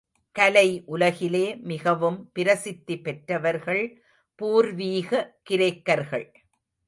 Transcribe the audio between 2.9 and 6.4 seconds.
பெற்றவர்கள் பூர்வீக கிரேக்கர்கள்.